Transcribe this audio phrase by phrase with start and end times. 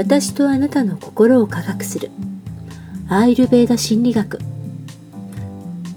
[0.00, 2.10] 私とあなたの心を科学する。
[3.10, 4.38] アイルベーダ心理学。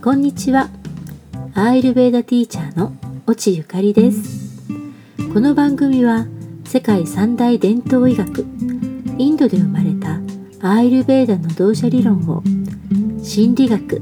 [0.04, 0.70] こんにちは。
[1.54, 2.94] アイルベーダティーチャーの
[3.30, 4.62] 越智ゆかりです。
[5.34, 6.28] この番組は
[6.66, 8.46] 世界三大伝統医学
[9.18, 10.20] インドで生まれた
[10.60, 12.44] アイルベーダの同社理論を
[13.24, 14.02] 心理学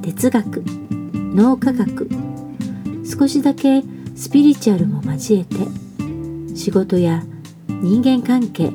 [0.00, 0.62] 哲学
[1.34, 2.08] 脳科学
[3.04, 3.82] 少しだけ
[4.14, 5.56] スピリチュアルも交えて
[6.56, 7.24] 仕事や
[7.68, 8.72] 人間関係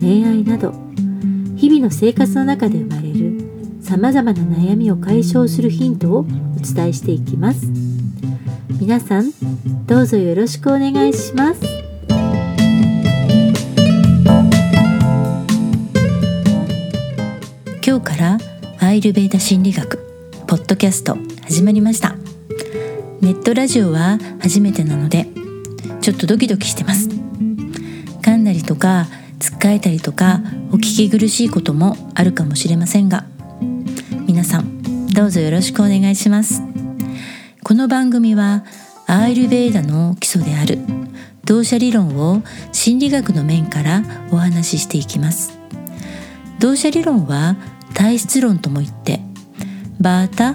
[0.00, 0.72] 恋愛など
[1.56, 6.24] 日々の生活の中で生まれるさまざまな悩みを解消するヒントをお
[6.60, 7.66] 伝えしていきます。
[8.80, 9.32] 皆さん
[9.86, 11.60] どうぞよろしくお願いします。
[17.86, 18.38] 今日から
[18.80, 19.98] アイルベーダ心理学
[20.46, 22.16] ポッドキャスト始まりました。
[23.20, 25.26] ネットラジオは初めてなので
[26.00, 27.08] ちょっとドキドキしてます。
[27.08, 29.06] 噛んだりとか
[29.56, 33.24] つかえたりとかお聞き苦しいこともあるかもしれませんが
[34.26, 36.60] 皆さんどうぞよろしくお願いします。
[37.64, 38.64] この番組は
[39.06, 40.78] アーユルベーダの基礎である
[41.46, 45.58] 同社理論を心理学の面からお話ししていきます。
[46.58, 47.56] 同社理論は
[47.94, 49.20] 体質論とも言って
[49.98, 50.54] バータ、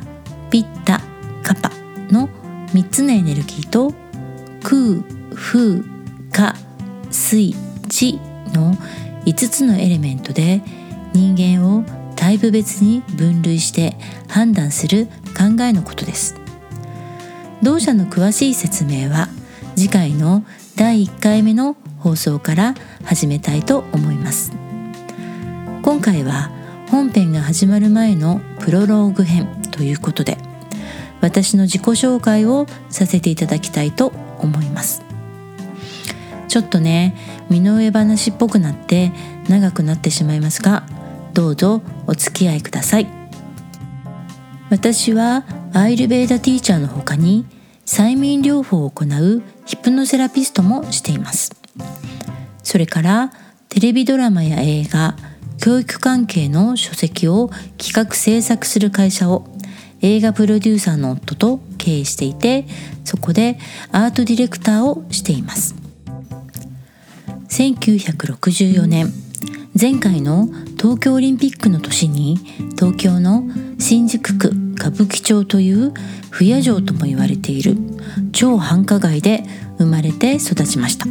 [0.52, 1.02] ピッタ、
[1.42, 1.72] カパ
[2.12, 2.30] の
[2.74, 3.96] 3つのエネルギーと
[4.62, 5.82] 空、風、
[6.32, 6.56] 火、
[7.10, 7.56] 水、
[7.90, 8.20] 地
[8.54, 8.76] の
[9.26, 10.62] 5つのエレメントで
[11.14, 11.84] 人間を
[12.16, 13.96] タイプ別に分類して
[14.28, 15.08] 判断する
[15.38, 16.36] 考えのことです。
[17.62, 19.28] 同社の詳しい説明は
[19.76, 20.44] 次回の
[20.76, 24.52] 第1回目の放送から始めたいと思います。
[25.82, 26.52] 今回は
[26.90, 30.38] 本編が始まる前のプロローグ編ということで
[31.22, 35.11] 私の自己紹介をさせていただきたいと思います。
[36.52, 37.16] ちょっとね
[37.50, 39.14] 身の上話っぽくなって
[39.48, 40.86] 長くなってしまいますが
[41.34, 43.08] どうぞお付き合いください。
[44.70, 47.46] 私はアイルベーダティーチャーの他に
[47.86, 51.56] 催眠療法を行うヒプノセラピストもしています。
[52.64, 53.32] それから
[53.70, 55.16] テレビドラマや映画
[55.58, 59.48] 教育関係の書籍を企画制作する会社を
[60.02, 62.66] 映画プロデューサーの夫と経営していて
[63.06, 63.58] そこで
[63.94, 65.81] アートディレクターをしています。
[67.52, 69.12] 1964年。
[69.80, 70.48] 前回の
[70.78, 72.38] 東京オリンピックの年に
[72.78, 73.44] 東京の
[73.78, 75.94] 新宿区歌舞伎町という
[76.30, 77.76] 不夜城とも言われている
[78.32, 79.44] 超繁華街で
[79.78, 81.06] 生まれて育ちました。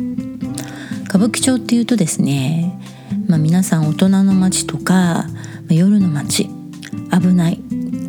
[1.10, 2.80] 歌舞伎町っていうとですね、
[3.26, 5.26] まあ、皆さん大人の街とか
[5.68, 6.48] 夜の街
[7.12, 7.60] 危ない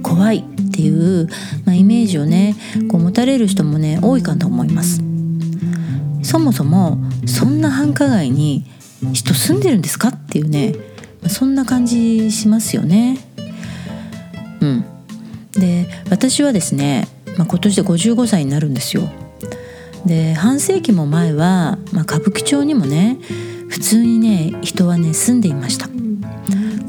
[0.04, 1.28] 怖いっていう、
[1.66, 2.56] まあ、イメージをね
[2.90, 5.02] こう持たれる人もね多いかと思います。
[6.24, 8.66] そもそもそんな繁華街に
[9.14, 10.10] 人住んでるんですか？
[10.10, 10.76] っていうね
[11.28, 13.18] そんな感じしますよね。
[14.62, 14.86] うん。
[15.54, 19.10] で私はですね、まあ、今年で55歳になるんですよ。
[20.06, 23.20] で半世紀も前は、まあ、歌舞伎町にもね
[23.70, 25.90] 普通にね人はね住んでいました。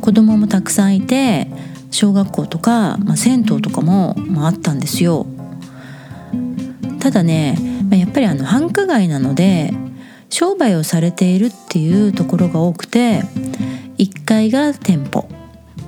[0.00, 1.48] 子供もたくさんいて
[1.90, 5.26] 小学校とか、まあ、銭湯とかも、まあ、あったんですよ。
[7.00, 7.58] ただね、
[7.90, 9.74] まあ、やっぱりあの繁華街なので
[10.32, 13.20] 商売をされているっていうところが多くて
[13.98, 15.28] 1階が店舗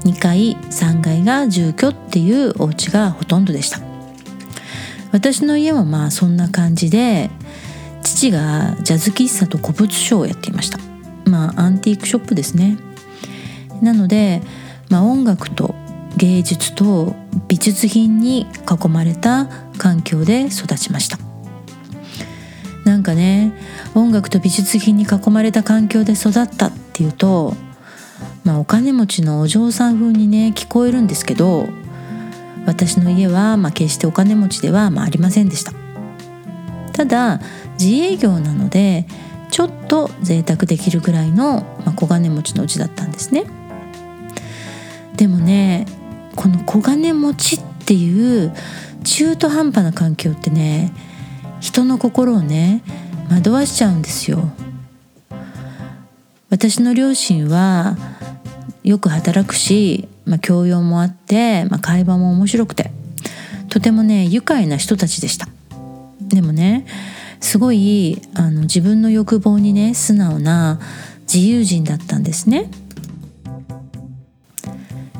[0.01, 3.81] 2階3階が住居っていうお家がほとんどでした。
[5.13, 7.31] 私の家もまあそんな感じで
[8.03, 10.79] 父がジャズ喫茶と古物商をやっていました。
[11.25, 12.77] まあアンティークショップですね。
[13.81, 14.43] なので、
[14.91, 15.75] まあ、音楽と
[16.17, 17.17] 芸術と
[17.49, 19.47] 美術品に囲まれた
[19.79, 21.24] 環境で育ちました。
[23.05, 23.53] かね
[23.95, 27.55] 音楽と美術品に囲まれた環境で育ったっていうと
[28.43, 31.69] まあお金持ちのお嬢さん風にね聞こえるんですけど
[32.67, 35.73] 私の家はまあ決してお金持ちではまあありませんでした。
[36.93, 37.41] ただ
[37.79, 39.07] 自営業なので
[39.51, 43.45] ちょっと贅沢できるぐらいの、まあ、小金持ちのうちだったんですね。
[45.17, 45.87] でもね
[46.37, 48.53] この小金持ちっていう
[49.05, 50.93] 中途半端な環境ってね
[51.61, 52.83] 人の心をね
[53.31, 54.51] 惑わしちゃうんですよ。
[56.51, 57.97] 私の両親は
[58.85, 62.91] よく働くし、まあ、教養もあって、まあ、会話も面白くて
[63.69, 65.49] とてもね愉快な人たちでした。
[66.21, 66.87] でもね
[67.41, 70.81] すごいあの自分の欲望にね素直な
[71.23, 72.71] 自由人だったんですね。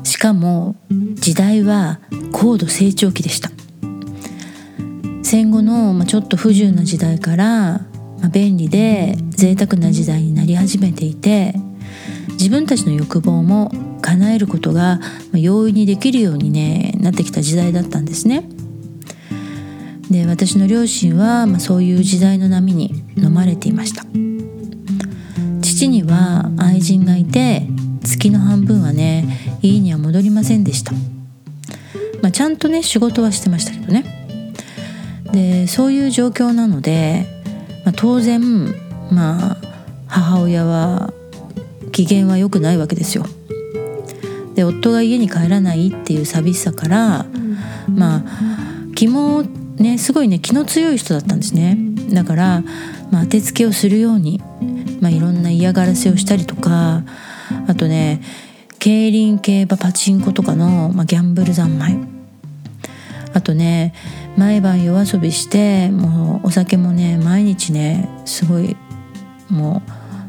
[0.03, 0.75] しかも
[1.15, 1.99] 時代は
[2.31, 3.51] 高度成長期でした。
[5.23, 7.81] 戦後の、まあ、ちょっと不自由な時代から、
[8.25, 11.53] まあ、便利で贅沢な時代になり始めていて
[12.31, 14.99] 自分たちの欲望も叶えることが
[15.31, 18.49] 容易にできるように、ね、なってきた時代だったんですね。
[20.09, 24.03] で私の両親は、まあ、そういう時代の波に飲まれていました。
[25.61, 27.67] 父には愛人がいて
[28.03, 30.93] 月の半分はね家には戻りませんでした、
[32.23, 34.03] まあ、ちゃんとね仕事はしてましたけどね。
[35.31, 37.34] でそういう状況なので、
[37.85, 38.41] まあ、当然
[39.11, 39.57] まあ
[40.07, 41.13] 母親は
[41.91, 43.25] 機嫌は良くないわけですよ。
[44.55, 47.25] で夫が家に帰らないっていう寂しさから
[47.87, 48.23] まあ
[48.95, 49.43] 気も
[49.77, 51.77] ねすごいね気の強い人だったんですね。
[52.09, 52.63] だから、
[53.11, 54.41] まあ、当てつけをするように、
[55.01, 57.03] まあ、いろんな嫌がらせをしたりとか
[57.67, 58.21] あとね
[58.79, 62.14] 競輪競馬パチンコとかの、まあ、ギャンブル三昧
[63.35, 63.93] あとね
[64.37, 68.77] 毎晩夜遊びしてもうお酒もね毎日ねすごい
[69.49, 69.83] も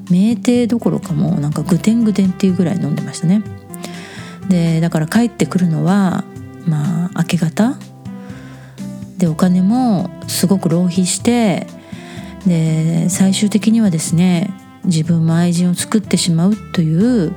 [0.09, 3.45] う酩酊どころかもうなんかグテングテンっていうぐらい飲んでましたね
[4.49, 6.25] でだから帰ってくるのは
[6.67, 7.79] まあ明け方
[9.19, 11.69] でお金もすごく浪費して
[12.45, 14.51] で最終的にはですね
[14.85, 17.31] 自分も愛人を作ってしまうという、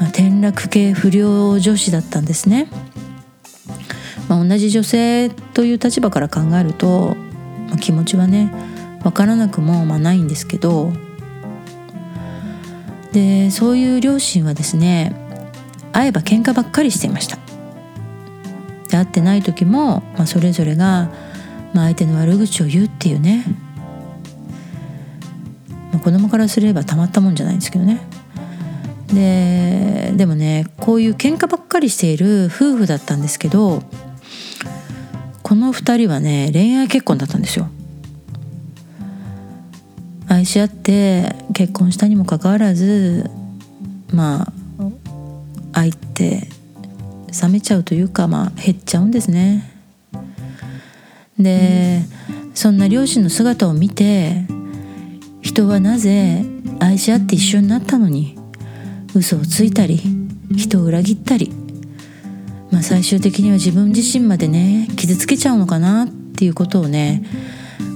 [0.00, 2.68] まあ、転落系不良女子だったんですね。
[4.28, 7.16] まあ、同じ女性という立場から考えると、
[7.68, 8.52] まあ、気持ちはね
[9.02, 10.92] 分からなくもまあないんですけど
[13.12, 15.14] でそういう両親はですね
[15.92, 17.38] 会えば喧嘩ばっかりしていました。
[18.88, 21.10] で会ってない時も、まあ、それぞれが、
[21.72, 23.44] まあ、相手の悪口を言うっていうね、
[25.92, 28.00] まあ、子供からすればたまったもんじゃないんですけどね。
[29.12, 33.82] ででもねこういう喧嘩ばっかりしている夫婦だったんですけど
[35.46, 37.68] この2人はね恋愛結婚だったんですよ。
[40.26, 43.30] 愛し合って結婚したにもかかわらず
[44.12, 44.52] まあ
[45.72, 46.48] 愛って
[47.40, 49.70] 冷めちゃうというかまあ減っちゃうんですね。
[51.38, 52.02] で、
[52.52, 54.48] そんな両親の姿を見て
[55.42, 56.44] 人はなぜ
[56.80, 58.36] 愛し合って一緒になったのに
[59.14, 60.00] 嘘をついたり
[60.56, 61.52] 人を裏切ったり、
[62.70, 67.24] まあ、最終的には自分自身までね傷つけちゃうのかなっていうことをね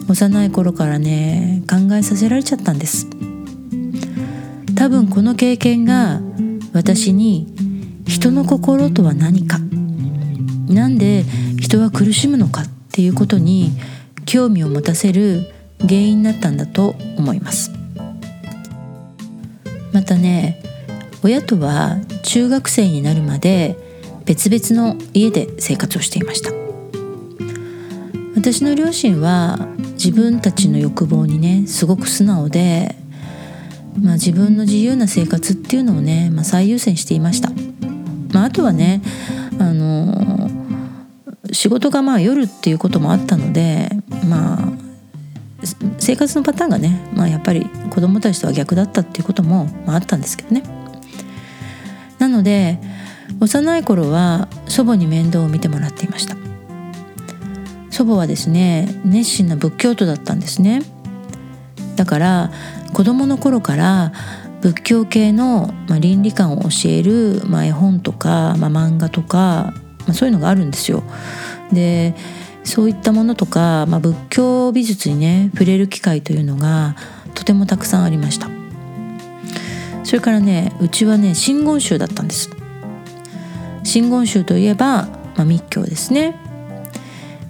[0.09, 3.07] 幼い頃からね考えさせられちゃったんです。
[4.77, 6.21] 多分この経験が
[6.73, 7.53] 私に
[8.07, 9.59] 人の心とは何か。
[10.69, 11.25] なんで
[11.59, 13.73] 人は苦しむのかっていうことに
[14.25, 17.73] 興味を持たせる原因になったんだと思います。
[19.93, 20.63] またね
[21.23, 23.90] 親とは中学生になるまで
[24.31, 26.53] 別々の家で生活をしていました
[28.37, 29.59] 私の両親は
[29.95, 32.95] 自分たちの欲望にねすごく素直で、
[34.01, 37.51] まあ、自分の自由な生活っていうのをね、まあ、最優先していました
[38.33, 39.03] まあ、あとはね
[39.59, 40.49] あの
[41.51, 43.91] 仕事がまあ夜っていうこともあったので
[44.29, 44.73] まあ
[45.99, 50.63] 生活のパターンがね、まあ、やっぱり子供たちとは逆だったっていうことも、まあ、あったんですけどね。
[52.21, 52.79] なので
[53.39, 56.37] 幼い頃は祖母に面倒を見てもらっていました。
[57.91, 60.83] 祖母はですね熱心な仏教徒だったんですね。
[61.97, 62.51] だから
[62.93, 64.13] 子供の頃から
[64.63, 71.03] 仏教系の、まあ、倫理観を教える、まあ、絵本とか、まあ、漫画とか、まあ、そういうのがあるんですよ。
[71.73, 72.15] で
[72.63, 76.95] そういったものとか、まあ、仏教美術にね触れる機会というのが
[77.35, 78.49] とてもたくさんありました。
[80.05, 82.51] それからねうちはね真言宗だったんです。
[83.83, 85.07] 真言宗といえば、
[85.37, 86.39] まあ、密教ですね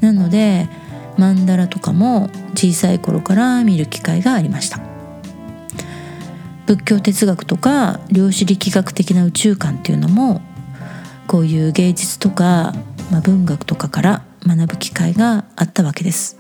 [0.01, 0.69] なので
[1.17, 4.81] 曼荼羅とかも小さい頃から見る機会がありました
[6.67, 10.41] 仏教哲学とか量子力学的な宇宙観っていうのも
[11.27, 12.73] こういう芸術とか、
[13.11, 16.39] まあ、文学とかから学ぶ機会があったわけです。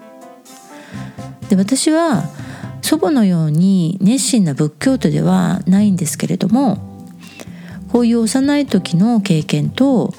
[1.49, 2.25] で私は
[2.82, 6.89] 祖母のように熱心な仏教徒ではないんですけれども
[7.92, 10.14] こういう幼い時の経験と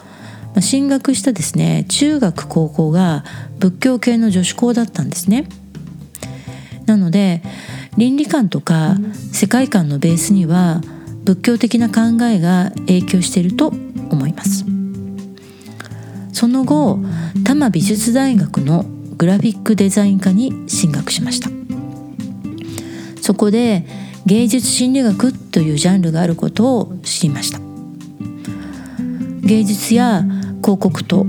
[0.59, 3.23] 進学したですね中学高校が
[3.59, 5.47] 仏教系の女子校だったんですね。
[6.85, 7.41] なので
[7.97, 8.97] 倫理観とか
[9.31, 10.81] 世界観のベースには
[11.23, 14.65] 仏教的な考えが影響していると思います
[16.33, 16.99] その後
[17.43, 18.83] 多摩美術大学の
[19.17, 21.49] グラフィックデザイン科に進学しました
[23.21, 23.85] そこで
[24.25, 27.59] 芸術心理学というジャンルがあることを知りました。
[29.41, 30.23] 芸術や
[30.63, 31.25] 広告と、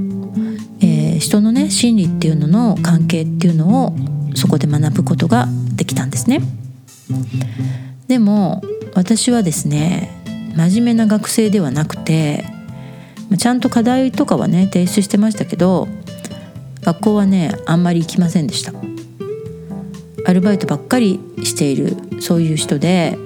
[0.81, 3.97] えー、人のね心理っていうのの関係っていうのを
[4.35, 6.41] そこで学ぶことができたんですね。
[8.09, 8.63] でも
[8.95, 10.11] 私はですね
[10.55, 12.45] 真面目な学生ではなくて
[13.39, 15.89] ちゃんと課題とかはね提出してましたけど
[16.83, 18.92] 学校はねあんまり行きませんでした。
[20.25, 23.19] アルバイトばっかりしているそういう人で。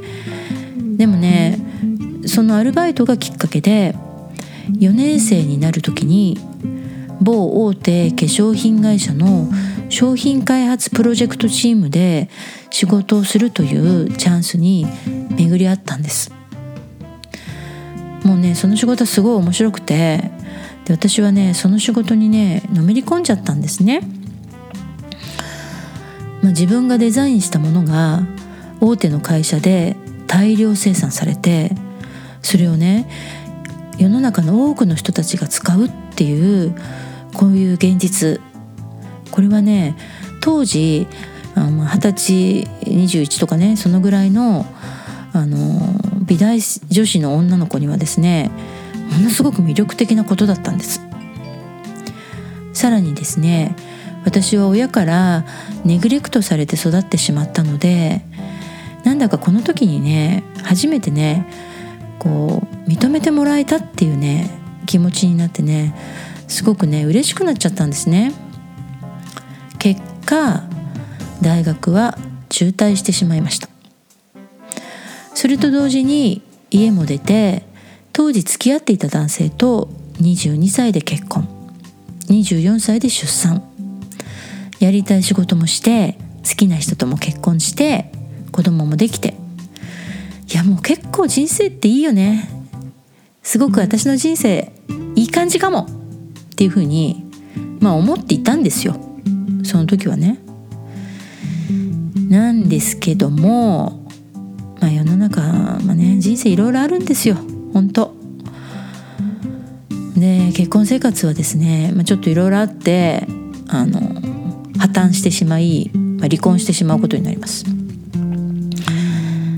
[0.96, 1.58] でもね
[2.26, 3.94] そのアルバイトがきっかけで
[4.78, 6.38] 4年生になる時に
[7.20, 9.48] 某大手化粧品会社の
[9.88, 12.28] 商品開発プロジェクトチームで
[12.70, 14.86] 仕事をするというチャンスに
[15.36, 16.32] 巡り合ったんです。
[18.24, 20.32] もうねその仕事はすごい面白くて
[20.84, 24.00] で私はねその仕事にねのめり込んじゃったんですね、
[26.43, 28.23] まあ、自分がデザインしたものが
[28.81, 31.73] 大手の会社で大量生産されて
[32.43, 33.09] それをね
[33.99, 36.75] 世の中の多くの人たちが使うっていう
[37.35, 38.40] こういう現実。
[39.31, 39.97] これはね
[40.40, 41.07] 当時
[41.55, 44.66] 二十歳21とかねそのぐらいの
[45.33, 45.57] あの
[46.25, 48.50] 美大女子の女の子にはですね
[49.12, 51.00] ものすごく魅力的なことだったんです。
[52.73, 53.75] さらにですね
[54.26, 55.47] 私は親から
[55.85, 58.23] ネグレクトされて育ってしまったので
[59.04, 61.47] なんだかこの時にね初めてね
[62.18, 64.50] こう認めてもらえたっていうね
[64.85, 65.95] 気持ちになってね
[66.49, 68.33] すごくね嬉しくなっちゃったんですね。
[69.78, 70.64] 結果
[71.40, 72.18] 大学は
[72.49, 73.68] 中退してしまいました。
[75.35, 77.62] それと同時に家も出て
[78.12, 79.88] 当時付き合っていた男性と
[80.21, 81.49] 22歳で結婚。
[82.28, 83.75] 24歳で出産。
[84.80, 86.18] やりたい仕事もして
[86.49, 88.12] 好きな人とも結婚して
[88.52, 89.35] 子供もできて。
[90.49, 92.49] いやもう結構人生っていいよね。
[93.42, 94.73] すごく私の人生
[95.16, 95.88] いい感じかも。
[96.52, 97.26] っていうふうに
[97.80, 98.97] まあ思っていたんですよ。
[99.64, 100.38] その時はね。
[102.28, 104.09] なんですけども
[104.80, 107.37] まあ世の中まあね人生いろいろあるんですよ。
[107.73, 108.14] 本当。
[110.16, 113.26] で結婚生活はですね、まあ、ちょっといろいろあって
[113.68, 114.00] あの
[114.78, 117.64] 破綻してしまい、まあ、離婚してしまうことになります。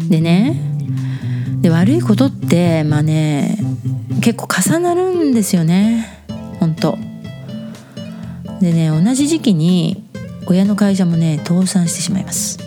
[0.08, 0.60] でね
[1.60, 3.58] で悪いことってまあね
[4.20, 6.24] 結構重なるんですよね。
[6.60, 6.98] 本当。
[8.60, 10.04] でね同じ時期に
[10.46, 12.58] 親の会社もね倒産してしまいます。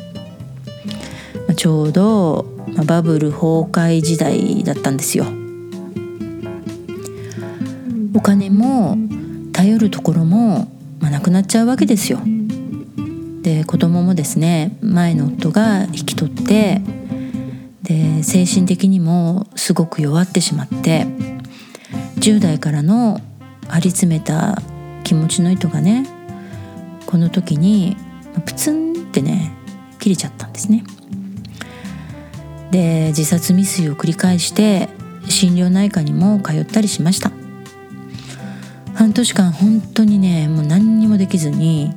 [1.47, 2.45] まあちょうど
[2.85, 5.25] バブル崩壊時代だったんですよ。
[8.13, 8.97] お金も
[9.51, 12.19] 頼るところも、まあ、なくなっちゃうわけですよ。
[13.41, 16.81] で子供もですね前の夫が引き取って
[17.83, 21.05] で精神的にもすごく弱ってしまって
[22.19, 23.19] 10代からの
[23.67, 24.61] 張り詰めた
[25.03, 26.05] 気持ちの糸がね
[27.07, 27.97] この時に
[28.45, 29.51] プツンってね
[29.99, 30.83] 切れちゃったんですね。
[32.71, 34.87] で自殺未遂を繰り返して
[35.27, 37.31] 心療内科にも通ったりしました。
[38.93, 41.91] 半年間本当にねもう何にもできずに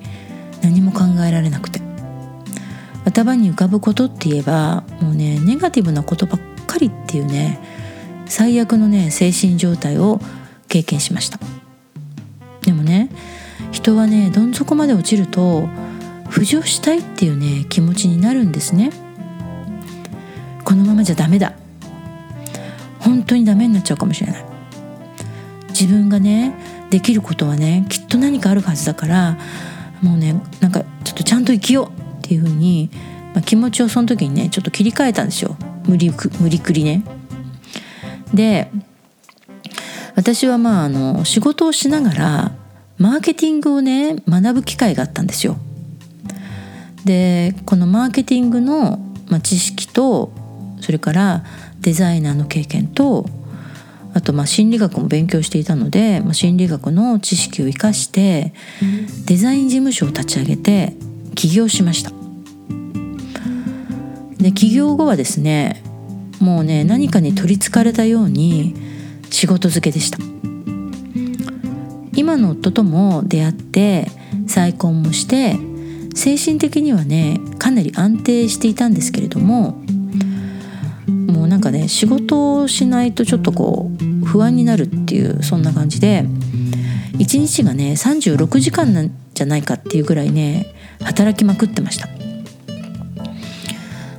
[0.65, 1.81] 何も考えられなくて。
[3.05, 7.61] 頭に浮かぶことって言えばもうねネガティブなことばっかりっていうね
[8.25, 10.21] 最悪のね精神状態を
[10.69, 11.39] 経験しました。
[12.63, 13.11] でもね
[13.73, 15.69] 人はねどん底まで落ちると
[16.31, 18.91] 浮上したいっていうね気持ちになるんですね。
[20.65, 21.53] このままじゃダメだ。
[23.01, 24.45] 本当にダメになっちゃうかもしれない。
[25.69, 26.55] 自分がね
[26.89, 29.39] できることはねきっと何かあるはずだから
[30.05, 32.91] もうねなんかちょっとちゃんと生きようっていう風に、
[33.33, 35.57] まあ、気持ちをその時にねちょっと切り替えたんですよ
[35.87, 37.03] 無理く無理くりね。
[38.33, 38.71] で
[40.15, 42.53] 私はまああの仕事をしながら
[42.99, 45.57] マーケティングをね学ぶ機会があったんですよ。
[47.05, 50.33] でこのマーケティングの、まあ、知識と
[50.81, 51.45] それから
[51.81, 53.27] デザイナーの経験と
[54.15, 58.55] あとまあ心理学も勉強していたので、まあ、心理学の知識を生かして
[59.27, 60.95] デザイン事務所を立ち上げて
[61.35, 62.13] 起業しました。
[64.39, 65.83] で起業後はですね
[66.39, 68.75] もうね何かに取りつかれたように
[69.31, 70.19] 仕事漬けでした。
[72.17, 74.09] 今の夫とも出会って
[74.47, 75.57] 再婚もして
[76.15, 79.83] 精神的にはねかなり安定していたんですけれども
[81.55, 83.89] なんかね仕事をしないとちょっとこ
[84.23, 86.27] う不安になるっていうそんな感じで
[87.21, 92.09] 一日がね36時間なんじゃないかっていうぐらいね働きまくってました。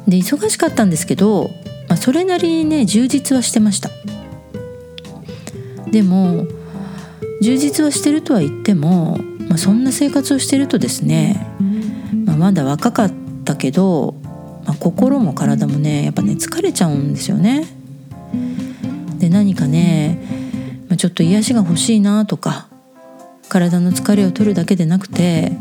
[0.08, 1.50] で忙しかったんですけど、
[1.90, 3.90] まあ、それなりにね充実はしてました。
[5.92, 6.48] でも
[7.42, 9.18] 充実はしてるとは言っても、
[9.50, 11.46] まあ、そんな生活をしてるとですね、
[12.26, 13.14] まあ、まだ若かっ
[13.44, 14.16] たけど、
[14.66, 17.68] まあ、心も体もねやっぱね疲れちゃうんですよね
[19.20, 20.20] で何かね、
[20.90, 22.68] まあ、ちょっと癒しが欲しいなとか
[23.50, 25.52] 体の疲れを取るだけでなくて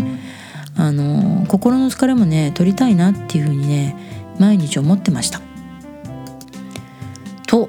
[0.77, 3.97] あの心の疲れもね取りたいなっていうふうにね
[4.39, 5.41] 毎日思ってました。
[7.47, 7.69] と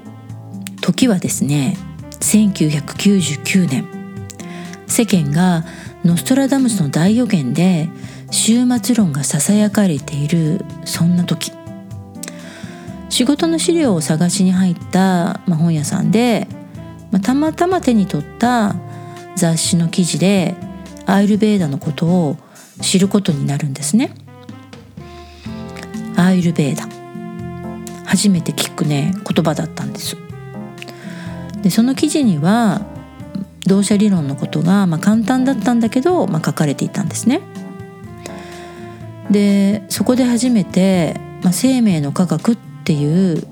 [0.82, 1.78] 時はですね
[2.22, 3.86] 1999年
[4.88, 5.64] 世間が
[6.04, 7.90] ノストラダムスの大予言で
[8.36, 11.54] 終末論がささやかれているそんな時
[13.10, 16.48] 仕事の資料を探しに入った、まあ、本屋さんで、
[17.12, 18.76] まあ、たまたま手に取った
[19.38, 20.54] 雑誌の記事で
[21.06, 22.38] アイルベーダのことを
[22.82, 24.14] 知ることになるんですね。
[26.18, 26.90] アイルベーダ
[28.06, 30.18] 初めて聞くね言葉だったんです。
[31.62, 32.82] でその記事には
[33.66, 37.55] 同社理論のことが、まあ、簡単だったんだけど、まあ、書かれていたんですね。
[39.32, 43.44] でそこで初めて、まあ、生命の科学っていう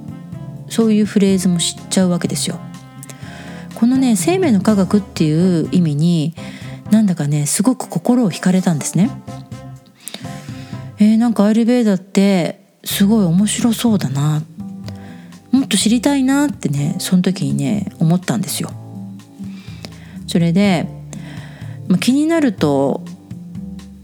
[0.70, 2.60] そういうフレーズも知っちゃうわけですよ。
[3.76, 6.36] このね生命の科学っていう意味に
[6.92, 9.10] なんだかねすごく心を惹かれたんですね。
[11.00, 14.44] えー、なんかアイルベーダってすごい面白そうだな
[15.52, 18.72] もっと知りたいなってねその時にね思ったんですよ。
[20.28, 20.88] それで、
[21.88, 23.04] まあ、気になると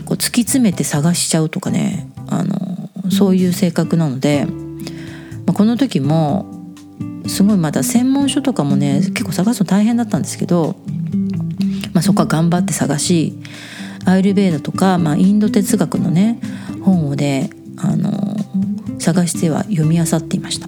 [0.10, 2.12] こう突き詰めて探しちゃうとかね。
[2.30, 4.54] あのそういう性格なので、ま
[5.52, 6.46] あ、この時も
[7.28, 10.76] すごいまだ専門書とかもね結構探すの大変だったんですけど、
[11.94, 13.40] まあ、そこは頑張って探し
[14.06, 16.40] アイルベーダとか、まあ、インド哲学のね
[16.84, 18.36] 本をねあの
[19.00, 20.68] 探しては読み漁っていました。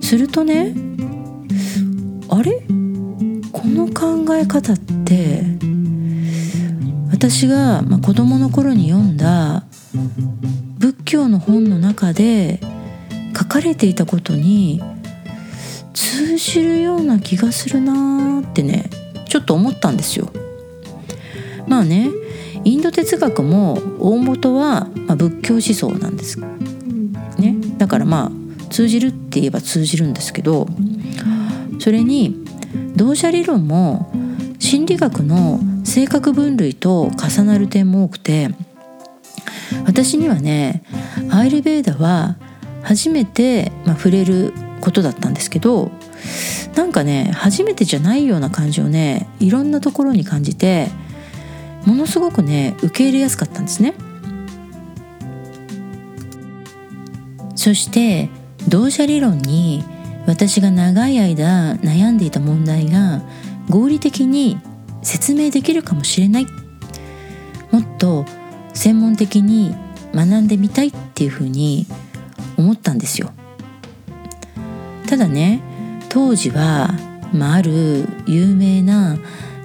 [0.00, 0.74] するとね
[2.28, 2.62] あれ？
[3.52, 5.44] この考え方って
[7.20, 9.64] 私が、まあ、子供の頃に読んだ
[10.78, 12.60] 仏教の本の中で
[13.38, 14.80] 書かれていたことに
[15.92, 18.88] 通じるような気がするなーってね
[19.28, 20.32] ちょっと思ったんですよ。
[21.66, 22.08] まあね
[22.64, 26.40] インド哲学も大元は、まあ、仏教思想なんです。
[27.38, 30.66] ね、だからまあ通じるって言えば通じるんですけど
[31.80, 32.42] それに
[32.96, 34.10] 同社理論も
[34.58, 38.50] 心理学の性格分類と重なる点も多くて
[39.86, 40.84] 私にはね
[41.32, 42.36] アイルベーダは
[42.84, 45.90] 初めて、まあ、触れることだったんですけど
[46.76, 50.86] なんかね初めてじゃないような感じをねいろんなところに感じて
[51.84, 53.94] ものすごくね受け入れやすかったんですね。
[57.56, 58.30] そして
[58.68, 59.82] 同社理論に
[60.28, 63.22] 私が長い間悩んでいた問題が
[63.68, 64.60] 合理的に
[65.02, 66.46] 説明できるかもしれない。
[67.70, 68.24] もっと
[68.74, 69.74] 専門的に
[70.14, 71.86] 学んでみたいっていうふうに
[72.56, 73.30] 思ったんですよ。
[75.08, 75.60] ただね
[76.08, 76.94] 当時は、
[77.32, 79.18] まあ、ある有名な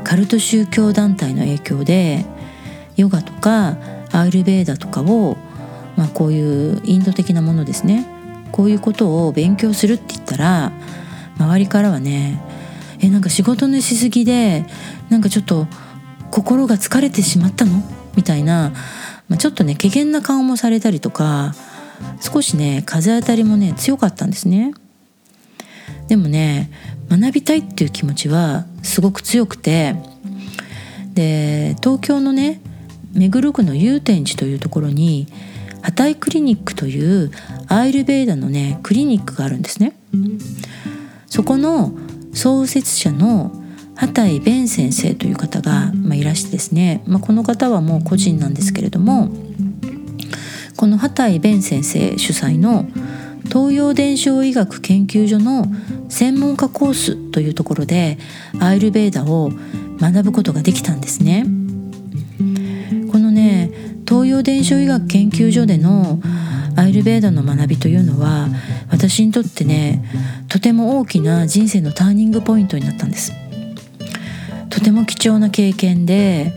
[0.04, 2.26] カルト宗教団体の影響で
[2.96, 3.78] ヨガとか
[4.12, 5.38] アイルベーダとかを、
[5.98, 8.08] まあ、こういうインド的なものですね。
[8.52, 10.72] こういうことを勉強するって言ったら
[11.38, 12.42] 周りからはね
[13.06, 14.66] えなんか仕事のしすぎで
[15.10, 15.68] なんかちょっと
[16.32, 17.84] 心が疲れてしまったの？
[18.16, 18.72] みたいな、
[19.30, 21.54] まあ、ちょっとね怪げな顔もされたりとか
[22.20, 24.74] 少しね風当たりもね強かったんですね。
[26.08, 26.72] でもね
[27.10, 29.96] 学びたいっていう気持ちはすごく強くて
[31.14, 32.60] で東京のね
[33.14, 35.28] 目黒区の祐天寺というところに
[35.82, 37.32] ハタイクリニックという
[37.68, 39.96] アイルベーダのねクリニックがあるんですね
[41.28, 41.94] そこの
[42.36, 43.52] 創設者の
[43.96, 49.30] 畑井弁先生という方が、まあ、いらしてですね、まあ、この方はもう個人なんですけれども
[50.76, 52.86] この畑井弁先生主催の
[53.46, 55.66] 東洋伝承医学研究所の
[56.10, 58.18] 専門家コースというところで
[58.60, 59.52] アイルベーダを
[60.00, 61.46] 学ぶことができたんですね。
[63.12, 63.72] このね
[64.08, 66.20] 東洋伝承医学研究所での
[66.76, 68.48] アイルベーダの学びというのは
[68.90, 70.04] 私にとってね
[70.50, 73.34] とても大きな人生のターニングポイントになったんです。
[74.70, 76.54] とても貴重な経験で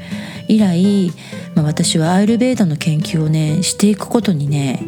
[0.49, 1.13] 以来、
[1.55, 4.83] まあ、私はアイルベーダの研究をねしていくことにね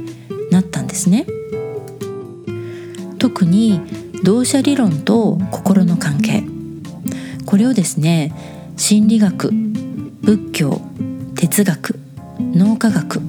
[0.50, 1.26] なったんですね。
[3.18, 3.80] 特に
[4.24, 6.42] 同社理論と心の関係。
[7.46, 8.34] これをですね
[8.76, 9.50] 心理学
[10.22, 10.80] 仏教
[11.36, 11.98] 哲学
[12.40, 13.20] 脳科学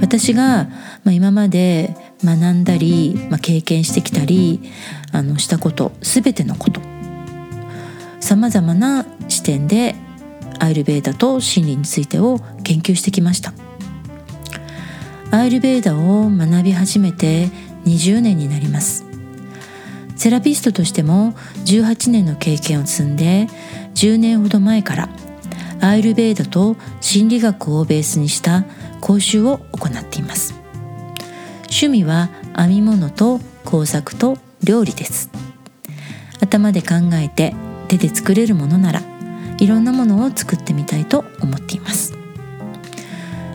[0.00, 0.64] 私が、
[1.04, 4.60] まあ、今まで学んだり、まあ、経験してきたり
[5.12, 6.80] あのしたこと全てのこと。
[8.20, 9.94] さまざまな視点で
[10.58, 13.52] アイルベーダと心理についてを研究してきました。
[15.30, 17.46] アイルベーダを学び始めて
[17.86, 19.04] 20年になります。
[20.16, 21.32] セラピストとしても
[21.64, 23.46] 18年の経験を積んで
[23.94, 25.08] 10年ほど前から
[25.80, 28.64] アイルベーダと心理学をベースにした
[29.00, 30.54] 講習を行っています。
[31.62, 35.30] 趣味は編み物と工作と料理です。
[36.40, 37.54] 頭で考えて
[37.88, 39.02] 手で作れるものなら
[39.58, 42.14] いろんなものを作ってみたいと思っています。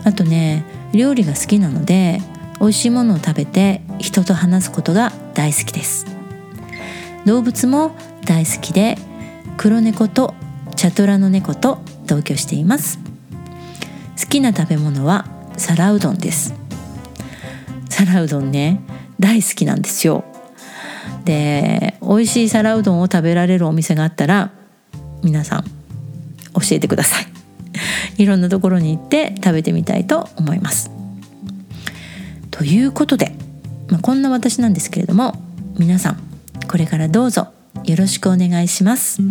[0.04, 2.22] あとね料理が好きなので
[2.60, 6.06] 美味しいものを食べて人と話すことが大好きです。
[7.26, 8.98] 動物も大好きで
[9.58, 10.34] 黒猫と
[10.76, 13.00] チャトラの猫と同居しています。
[14.20, 15.26] 好きな食べ物は
[15.58, 16.54] 皿うどんです。
[17.90, 18.82] 皿うどんね
[19.20, 20.24] 大好きなんですよ。
[21.24, 24.52] で美味しい皿うどんを食べられるお店があったら
[25.24, 27.28] 皆さん教えてください。
[28.22, 30.92] いろんなところに行って食べてみたいと思います。
[32.52, 33.36] ということで、
[33.90, 35.36] まあ、こんな私なんですけれども
[35.78, 36.18] 皆さん
[36.68, 37.50] これからどうぞ
[37.84, 39.22] よろしくお願いします。